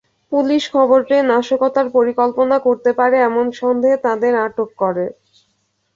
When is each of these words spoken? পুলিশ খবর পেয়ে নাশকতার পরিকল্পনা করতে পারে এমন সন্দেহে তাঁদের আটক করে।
পুলিশ 0.31 0.63
খবর 0.75 0.99
পেয়ে 1.07 1.23
নাশকতার 1.31 1.87
পরিকল্পনা 1.97 2.57
করতে 2.67 2.91
পারে 2.99 3.15
এমন 3.21 3.45
সন্দেহে 3.59 3.97
তাঁদের 4.05 4.33
আটক 4.45 4.69
করে। 4.81 5.05